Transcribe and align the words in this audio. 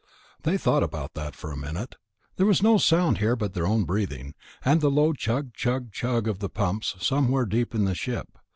They 0.41 0.57
thought 0.57 0.81
about 0.81 1.13
that 1.13 1.35
for 1.35 1.51
a 1.51 1.55
minute. 1.55 1.93
There 2.37 2.47
was 2.47 2.63
no 2.63 2.79
sound 2.79 3.19
here 3.19 3.35
but 3.35 3.53
their 3.53 3.67
own 3.67 3.83
breathing, 3.83 4.33
and 4.65 4.81
the 4.81 4.89
low 4.89 5.13
chug 5.13 5.53
chug 5.53 5.91
chug 5.91 6.27
of 6.27 6.39
the 6.39 6.49
pumps 6.49 6.95
somewhere 6.99 7.45
deep 7.45 7.75
in 7.75 7.85
the 7.85 7.93
ship. 7.93 8.35